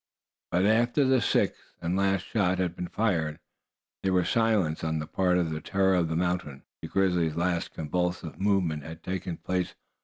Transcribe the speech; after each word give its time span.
But 0.49 0.65
after 0.65 1.05
the 1.05 1.21
sixth 1.21 1.75
and 1.79 1.95
last 1.95 2.25
shot 2.25 2.57
had 2.57 2.75
been 2.75 2.87
fired, 2.87 3.39
there 4.01 4.13
was 4.13 4.29
silence 4.29 4.83
on 4.83 4.97
the 4.97 5.05
part 5.05 5.37
of 5.37 5.51
the 5.51 5.61
terror 5.61 5.93
of 5.93 6.09
the 6.09 6.15
mountain 6.15 6.61
gulches. 6.63 6.79
The 6.81 6.87
grizzly's 6.87 7.35
last 7.35 7.75
convulsive 7.75 8.39
movement 8.41 8.81
had 8.81 9.03
taken 9.03 9.37
place. 9.37 9.75